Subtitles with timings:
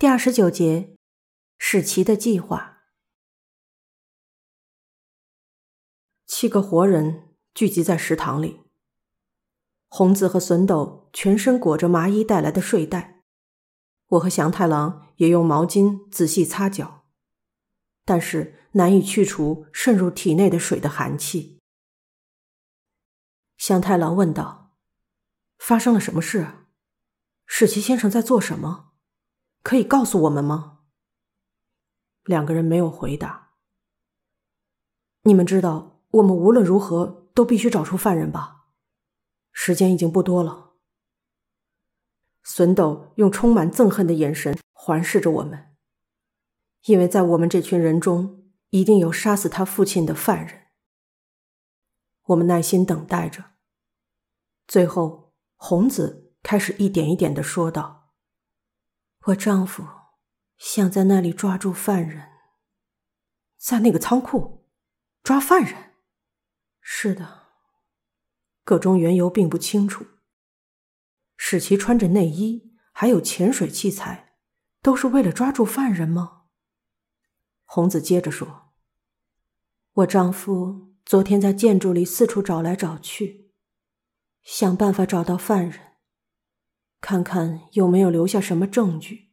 [0.00, 0.96] 第二十九节，
[1.58, 2.84] 史奇的计划。
[6.26, 8.62] 七个活人聚集在食堂里。
[9.88, 13.24] 红子和笋斗全身裹着麻衣带来的睡袋，
[14.06, 17.04] 我和祥太郎也用毛巾仔细擦脚，
[18.06, 21.60] 但是难以去除渗入体内的水的寒气。
[23.58, 24.78] 祥太郎问道
[25.60, 26.66] ：“发生了什么事？
[27.44, 28.86] 史奇先生在做什么？”
[29.62, 30.78] 可以告诉我们吗？
[32.24, 33.52] 两个人没有回答。
[35.22, 38.68] 你们知道，我们无论如何都必须找出犯人吧？
[39.52, 40.72] 时间已经不多了。
[42.42, 45.76] 孙斗用充满憎恨的眼神环视着我们，
[46.84, 50.68] 因为在我们这群人中，一定有杀死他父亲的犯人。
[52.24, 53.44] 我们耐心等待着。
[54.66, 57.99] 最后，红子开始一点一点的说道。
[59.26, 59.86] 我丈夫
[60.56, 62.30] 想在那里抓住犯人，
[63.58, 64.66] 在那个仓库
[65.22, 65.92] 抓犯人。
[66.80, 67.48] 是的，
[68.64, 70.06] 个中缘由并不清楚。
[71.36, 74.36] 使其穿着内衣，还有潜水器材，
[74.80, 76.44] 都是为了抓住犯人吗？
[77.64, 78.72] 红子接着说
[79.92, 83.52] ：“我丈夫昨天在建筑里四处找来找去，
[84.42, 85.88] 想办法找到犯人。”
[87.00, 89.32] 看看有没有留下什么证据。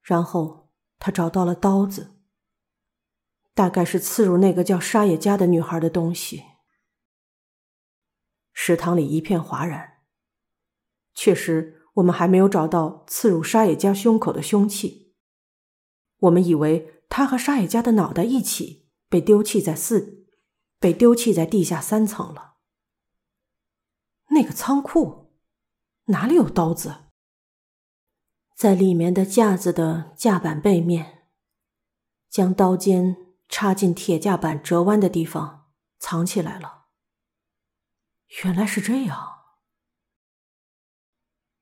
[0.00, 2.16] 然后他找到了刀子，
[3.54, 6.44] 大概是刺入那个叫沙野家的女孩的东西。
[8.52, 10.00] 食堂里一片哗然。
[11.14, 15.14] 确实，我们还没有找到刺入沙野家胸口的凶器。
[16.18, 20.26] 我们以为他和沙野家的脑袋一起被丢弃在四，
[20.78, 22.56] 被丢弃在地下三层了。
[24.30, 25.21] 那个仓库。
[26.06, 27.04] 哪里有刀子？
[28.56, 31.28] 在里面的架子的架板背面，
[32.28, 33.16] 将刀尖
[33.48, 36.86] 插进铁架板折弯的地方藏起来了。
[38.44, 39.28] 原来是这样。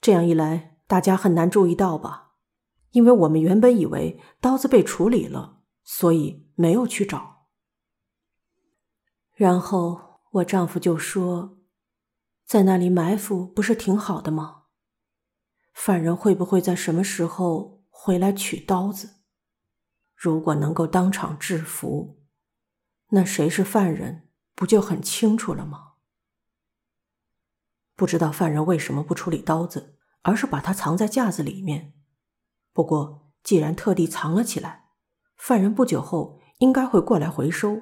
[0.01, 2.33] 这样一来，大家很难注意到吧？
[2.93, 7.47] 因为我们原本以为刀子被处理了，所以没有去找。
[9.35, 11.60] 然后我丈夫就说。
[12.51, 14.63] 在那里埋伏不是挺好的吗？
[15.73, 19.21] 犯人会不会在什么时候回来取刀子？
[20.17, 22.25] 如果能够当场制服，
[23.11, 25.93] 那谁是犯人不就很清楚了吗？
[27.95, 31.95] 不知道犯人为什么不处理刀子，而是把它藏在架子里面。
[32.73, 34.87] 不过既然特地藏了起来，
[35.37, 37.81] 犯人不久后应该会过来回收。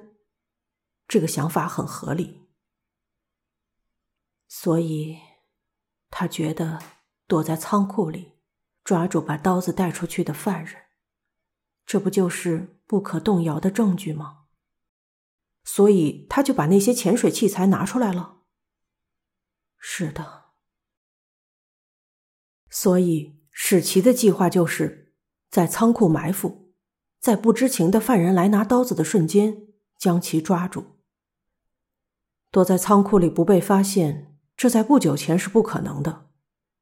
[1.07, 2.48] 这个想法很合理。
[4.49, 5.19] 所以，
[6.09, 6.79] 他觉得
[7.27, 8.39] 躲在仓库里，
[8.83, 10.75] 抓住把刀子带出去的犯人，
[11.85, 14.47] 这不就是不可动摇的证据吗？
[15.65, 18.39] 所以，他就把那些潜水器材拿出来了。
[19.77, 20.47] 是的。
[22.71, 25.15] 所以，史奇的计划就是
[25.51, 26.73] 在仓库埋伏，
[27.21, 30.97] 在不知情的犯人来拿刀子的瞬间将其抓住，
[32.51, 34.38] 躲在仓库里不被发现。
[34.59, 36.27] 这在不久前是不可能的，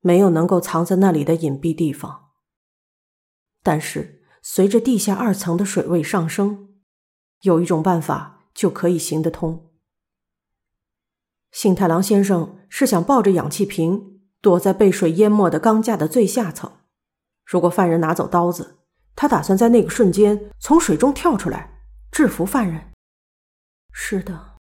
[0.01, 2.31] 没有能够藏在那里的隐蔽地方。
[3.63, 6.81] 但是随着地下二层的水位上升，
[7.43, 9.75] 有一种办法就可以行得通。
[11.53, 16.79] 幸太郎先生是想抱着氧气瓶躲在被水淹没的钢架的最下层。
[17.45, 18.79] 如果犯人拿走刀子，
[19.15, 21.79] 他打算在那个瞬间从水中跳出来
[22.11, 22.93] 制服犯人。
[23.93, 24.57] 是的，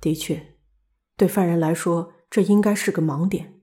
[0.00, 0.55] 的确。
[1.16, 3.62] 对犯人来说，这应该是个盲点。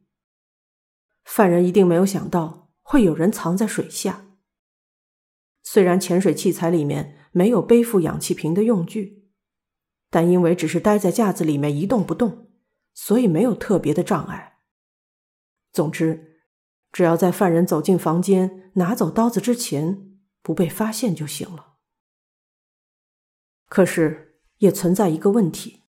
[1.24, 4.26] 犯人一定没有想到会有人藏在水下。
[5.62, 9.30] 虽然潜水器材里面没有背负氧气瓶的用具，
[10.10, 12.52] 但因为只是待在架子里面一动不动，
[12.94, 14.60] 所以没有特别的障碍。
[15.72, 16.42] 总之，
[16.92, 21.78] 只要在犯人走进房间拿走刀子之前不被发现就行了。
[23.70, 25.83] 可是，也存在一个问题。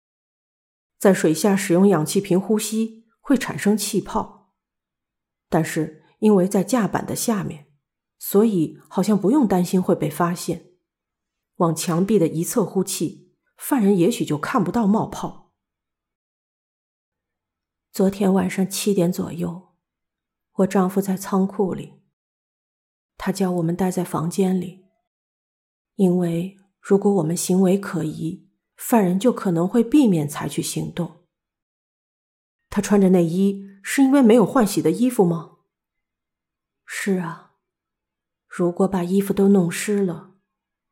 [1.01, 4.53] 在水下使用氧气瓶呼吸会产生气泡，
[5.49, 7.65] 但是因为在架板的下面，
[8.19, 10.73] 所以好像不用担心会被发现。
[11.55, 15.55] 往墙壁的一侧呼气，犯人也许就看不到冒泡。
[17.91, 19.73] 昨天晚上七点左右，
[20.57, 22.03] 我丈夫在仓库里，
[23.17, 24.85] 他叫我们待在房间里，
[25.95, 28.50] 因为如果我们行为可疑。
[28.83, 31.27] 犯人就可能会避免采取行动。
[32.67, 35.59] 他穿着内衣是因为没有换洗的衣服吗？
[36.85, 37.53] 是啊，
[38.47, 40.31] 如果把衣服都弄湿了，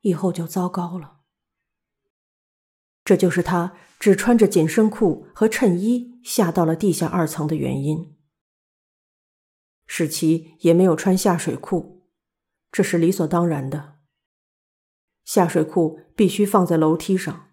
[0.02, 1.22] 以后就糟糕了。
[3.04, 8.16] 这就是他只穿着紧身裤和衬衣下到了地下二层的原因。
[9.88, 12.08] 史奇也没有穿下水裤，
[12.72, 13.98] 这是理所当然的。
[15.26, 17.49] 下水裤必须放在楼梯上，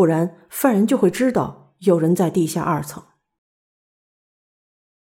[0.00, 3.06] 不然犯人就会知道有人在地下二层。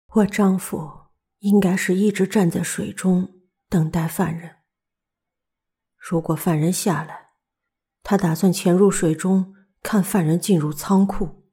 [0.07, 3.31] 我丈夫应该是一直站在水中
[3.69, 4.55] 等待犯人。
[5.99, 7.33] 如果犯人下来，
[8.01, 9.53] 他打算潜入水中
[9.83, 11.47] 看犯人进入仓库，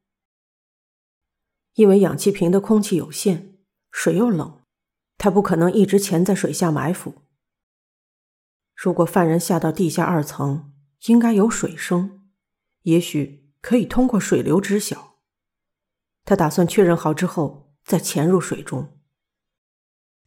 [1.75, 3.58] 因为氧气瓶的空气有限，
[3.90, 4.62] 水又冷。
[5.19, 7.17] 他不可能一直潜在水下埋伏。
[8.75, 10.73] 如果犯人下到地下二层，
[11.08, 12.24] 应该有水声，
[12.85, 15.19] 也许可以通过水流知晓。
[16.25, 18.99] 他打算确认好之后再潜入水中。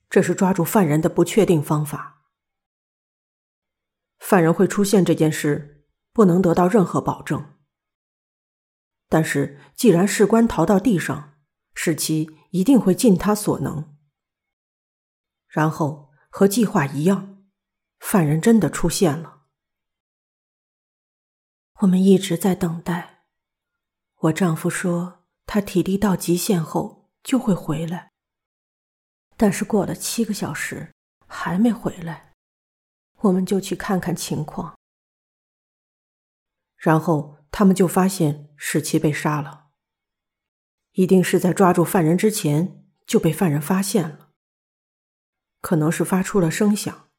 [0.10, 2.30] 这是抓住犯人的不确定方法。
[4.20, 7.56] 犯人会出现这件事，不能得到任何保证。
[9.10, 11.40] 但是，既然士官逃到地上，
[11.74, 13.98] 使其一定会尽他所能。
[15.48, 17.46] 然后和计划一样，
[18.00, 19.37] 犯人真的出现了。
[21.82, 23.26] 我们一直在等待。
[24.22, 28.12] 我丈夫说他体力到极限后就会回来，
[29.36, 30.92] 但是过了七个小时
[31.28, 32.34] 还没回来，
[33.18, 34.76] 我们就去看看情况。
[36.78, 39.68] 然后他们就发现史奇被杀了，
[40.94, 44.30] 一定是在抓住犯人之前就被犯人发现了。
[45.62, 47.10] 可能是发出了声响，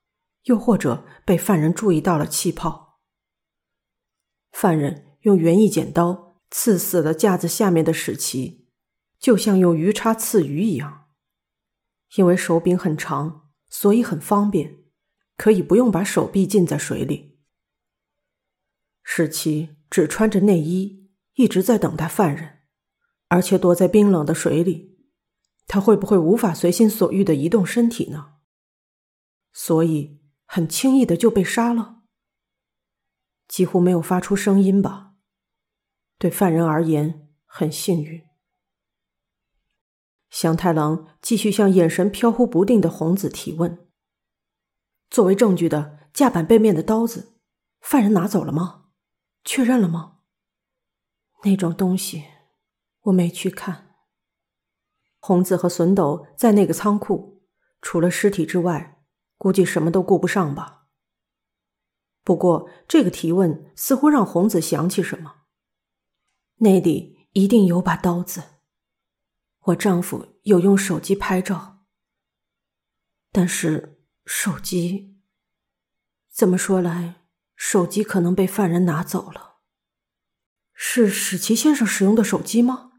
[0.44, 2.88] 又或者被犯人注意到了气泡。
[4.50, 8.66] 犯人用园艺剪刀刺死了架子下面的史奇，
[9.18, 11.06] 就像用鱼叉刺鱼一样。
[12.16, 14.78] 因为手柄很长，所以很方便，
[15.36, 17.38] 可以不用把手臂浸在水里。
[19.02, 22.60] 史奇只穿着内衣，一直在等待犯人，
[23.28, 24.98] 而且躲在冰冷的水里。
[25.66, 28.36] 他会不会无法随心所欲的移动身体呢？
[29.52, 31.97] 所以很轻易的就被杀了，
[33.48, 35.14] 几乎没有发出声音吧？
[36.18, 38.22] 对犯人而言很幸运。
[40.30, 43.88] 祥太郎继续向眼神飘忽不定的红子提问
[45.08, 47.38] ：“作为证据的架板背面的刀子，
[47.80, 48.90] 犯人拿走了吗？
[49.42, 50.18] 确认了吗？
[51.44, 52.24] 那种东西
[53.04, 53.96] 我没去看。”
[55.20, 57.42] 红子和笋斗在那个仓库，
[57.80, 59.02] 除了尸体之外，
[59.38, 60.77] 估计什么都顾不上吧。
[62.28, 65.44] 不过这个提问似乎让红子想起什么，
[66.56, 68.42] 那里一定有把刀子。
[69.60, 71.86] 我丈夫有用手机拍照，
[73.32, 75.22] 但是手机，
[76.30, 77.22] 怎么说来，
[77.56, 79.60] 手机可能被犯人拿走了。
[80.75, 82.92] 是史奇先生使用的手机吗？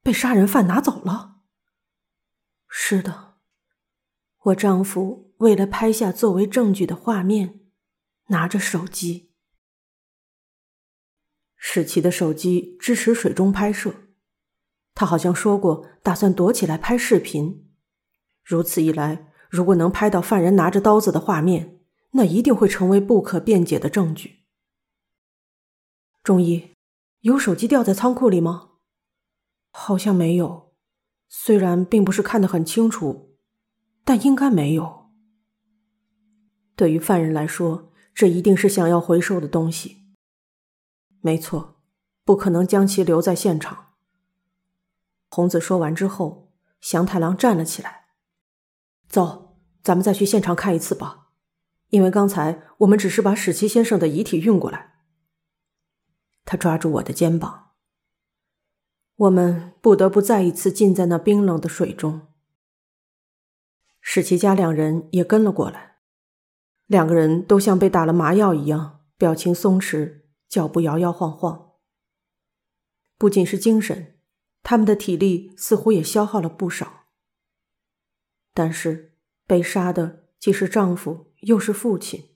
[0.00, 1.42] 被杀人犯拿走了。
[2.66, 3.34] 是的，
[4.44, 7.59] 我丈夫为了拍下作为证据的画面，
[8.30, 9.30] 拿着手机。
[11.56, 13.94] 史奇的手机支持水中拍摄，
[14.94, 17.70] 他好像说过打算躲起来拍视频。
[18.42, 21.80] 如此一来，如果能拍到犯人拿着刀子的画面，
[22.12, 24.44] 那一定会成为不可辩解的证据。
[26.22, 26.70] 中医，
[27.20, 28.70] 有手机掉在仓库里吗？
[29.70, 30.74] 好像没有，
[31.28, 33.36] 虽然并不是看得很清楚，
[34.04, 35.10] 但应该没有。
[36.74, 40.14] 对于犯人来说，这一定是想要回收的东西。
[41.20, 41.80] 没错，
[42.24, 43.94] 不可能将其留在现场。
[45.28, 48.06] 红子说完之后，祥太郎站了起来
[49.08, 51.28] ：“走，咱们再去现场看一次吧，
[51.88, 54.94] 因为刚才我们只是把史奇先生的遗体运过来。”
[56.44, 57.72] 他抓住我的肩膀。
[59.16, 62.28] 我们不得不再一次浸在那冰冷的水中。
[64.00, 65.89] 史奇家两人也跟了过来，
[66.90, 71.74] 两个人都像被打了麻药一样，表情松弛，脚步摇摇晃晃。
[73.16, 74.18] 不仅是精神，
[74.64, 77.04] 他们的体力似乎也消耗了不少。
[78.52, 79.12] 但是
[79.46, 82.30] 被杀的既是丈夫又是父亲，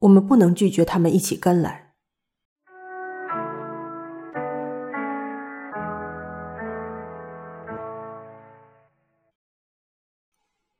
[0.00, 1.89] 我们不能拒绝他们一起跟来。